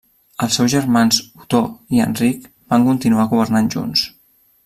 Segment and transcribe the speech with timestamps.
[0.45, 1.59] Els seus germans Otó
[1.97, 4.09] i Enric van continuar governant junts.